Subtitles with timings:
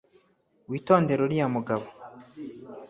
[0.69, 1.87] witondere uriya mugabo